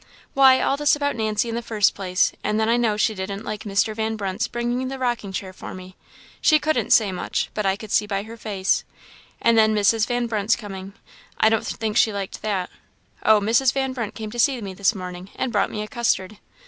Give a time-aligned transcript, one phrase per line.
[0.33, 3.45] "Why, all this about Nancy in the first place; and then I know she didn't
[3.45, 3.93] like Mr.
[3.95, 5.95] Van Brunt's bringing the rocking chair for me
[6.41, 8.83] she couldn't say much, but I could see by her face.
[9.39, 10.07] And then Mrs.
[10.07, 10.93] Van Brunt's coming
[11.39, 12.71] I don't think she liked that.
[13.21, 13.73] Oh, Mrs.
[13.73, 16.39] Van Brunt came to see me this morning, and brought me a custard.